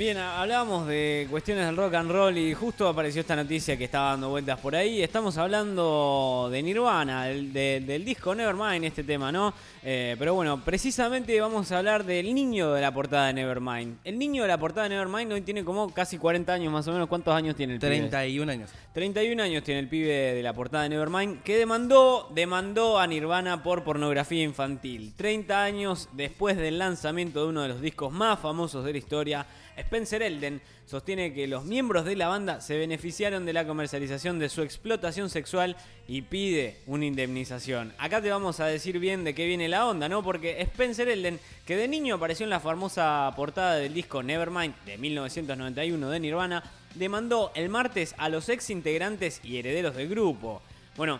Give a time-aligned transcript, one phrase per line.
[0.00, 4.12] Bien, hablábamos de cuestiones del rock and roll y justo apareció esta noticia que estaba
[4.12, 5.02] dando vueltas por ahí.
[5.02, 9.52] Estamos hablando de Nirvana, del, disco Nevermind, este tema, ¿no?
[9.82, 13.98] Eh, pero bueno, precisamente vamos a hablar del niño de la portada de Nevermind.
[14.02, 16.92] El niño de la portada de Nevermind hoy tiene como casi 40 años más o
[16.92, 17.06] menos.
[17.06, 18.52] ¿Cuántos años tiene el 31 pibe?
[18.54, 18.70] años.
[18.94, 23.62] 31 años tiene el pibe de la portada de Nevermind que demandó, demandó a Nirvana
[23.62, 25.12] por pornografía infantil.
[25.14, 29.46] 30 años después del lanzamiento de uno de los discos más famosos de la historia
[29.90, 34.48] Spencer Elden sostiene que los miembros de la banda se beneficiaron de la comercialización de
[34.48, 35.76] su explotación sexual
[36.06, 37.92] y pide una indemnización.
[37.98, 40.22] Acá te vamos a decir bien de qué viene la onda, ¿no?
[40.22, 44.96] Porque Spencer Elden, que de niño apareció en la famosa portada del disco Nevermind de
[44.96, 46.62] 1991 de Nirvana,
[46.94, 50.62] demandó el martes a los ex integrantes y herederos del grupo.
[50.96, 51.18] Bueno,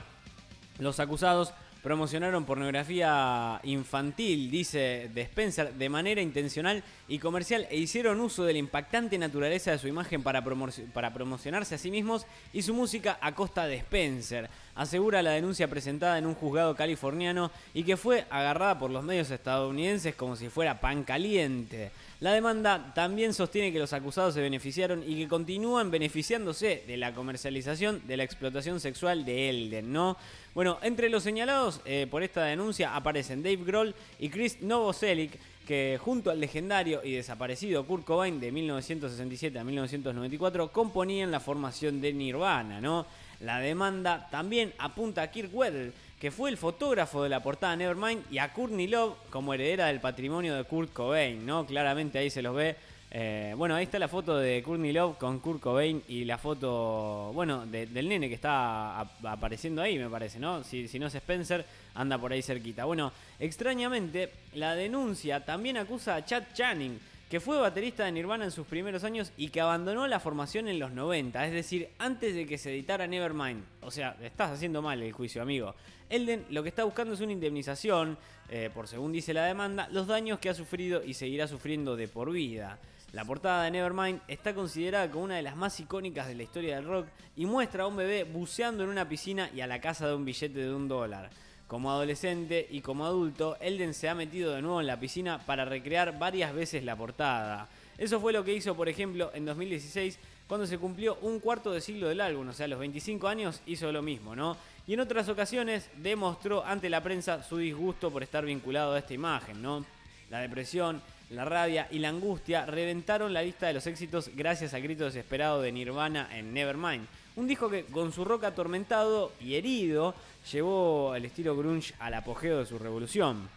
[0.79, 1.53] los acusados
[1.83, 8.53] promocionaron pornografía infantil, dice de Spencer, de manera intencional y comercial e hicieron uso de
[8.53, 10.45] la impactante naturaleza de su imagen para,
[10.93, 14.51] para promocionarse a sí mismos y su música a costa de Spencer.
[14.75, 19.31] Asegura la denuncia presentada en un juzgado californiano y que fue agarrada por los medios
[19.31, 21.91] estadounidenses como si fuera pan caliente.
[22.21, 27.15] La demanda también sostiene que los acusados se beneficiaron y que continúan beneficiándose de la
[27.15, 30.19] comercialización de la explotación sexual de Elden, ¿no?
[30.55, 35.99] Bueno, entre los señalados eh, por esta denuncia aparecen Dave Grohl y Chris Novoselic, que
[36.03, 42.13] junto al legendario y desaparecido Kurt Cobain de 1967 a 1994 componían la formación de
[42.13, 43.07] Nirvana, ¿no?
[43.41, 48.25] La demanda también apunta a Kirk Weddle, que fue el fotógrafo de la portada Nevermind,
[48.31, 51.47] y a Courtney Love como heredera del patrimonio de Kurt Cobain.
[51.67, 52.77] Claramente ahí se los ve.
[53.13, 57.33] Eh, bueno, ahí está la foto de Courtney Love con Kurt Cobain y la foto,
[57.35, 60.63] bueno, del nene que está apareciendo ahí, me parece, ¿no?
[60.63, 62.85] Si, si no es Spencer, anda por ahí cerquita.
[62.85, 68.51] Bueno, extrañamente, la denuncia también acusa a Chad Channing, que fue baterista de Nirvana en
[68.53, 72.47] sus primeros años y que abandonó la formación en los 90, es decir, antes de
[72.47, 73.63] que se editara Nevermind.
[73.83, 75.75] O sea, estás haciendo mal el juicio, amigo.
[76.09, 80.09] Elden lo que está buscando es una indemnización, eh, por según dice la demanda, los
[80.09, 82.79] daños que ha sufrido y seguirá sufriendo de por vida.
[83.13, 86.77] La portada de Nevermind está considerada como una de las más icónicas de la historia
[86.77, 90.07] del rock y muestra a un bebé buceando en una piscina y a la casa
[90.07, 91.29] de un billete de un dólar.
[91.67, 95.65] Como adolescente y como adulto, Elden se ha metido de nuevo en la piscina para
[95.65, 97.69] recrear varias veces la portada.
[97.99, 100.17] Eso fue lo que hizo, por ejemplo, en 2016,
[100.47, 103.61] cuando se cumplió un cuarto de siglo del álbum, o sea, a los 25 años
[103.67, 104.57] hizo lo mismo, ¿no?
[104.87, 109.15] Y en otras ocasiones demostró ante la prensa su disgusto por estar vinculado a esta
[109.15, 109.85] imagen, ¿no?
[110.31, 114.83] La depresión, la rabia y la angustia reventaron la lista de los éxitos gracias al
[114.83, 117.07] grito desesperado de Nirvana en Nevermind.
[117.37, 120.15] Un disco que con su rock atormentado y herido
[120.51, 123.49] llevó el estilo grunge al apogeo de su revolución.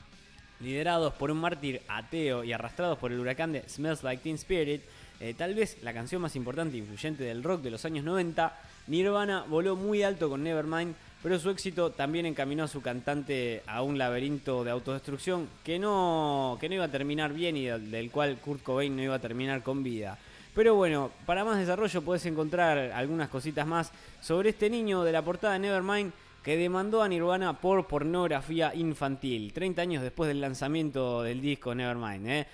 [0.60, 4.84] Liderados por un mártir ateo y arrastrados por el huracán de Smells Like Teen Spirit,
[5.20, 8.56] eh, tal vez la canción más importante e influyente del rock de los años 90,
[8.86, 13.82] Nirvana voló muy alto con Nevermind, pero su éxito también encaminó a su cantante a
[13.82, 18.38] un laberinto de autodestrucción que no, que no iba a terminar bien y del cual
[18.40, 20.18] Kurt Cobain no iba a terminar con vida.
[20.54, 25.22] Pero bueno, para más desarrollo puedes encontrar algunas cositas más sobre este niño de la
[25.22, 26.12] portada de Nevermind
[26.44, 32.28] que demandó a Nirvana por pornografía infantil, 30 años después del lanzamiento del disco Nevermind.
[32.28, 32.48] ¿eh?